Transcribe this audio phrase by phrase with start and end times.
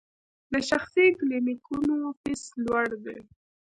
[0.51, 3.17] د شخصي کلینیکونو فیس لوړ دی؟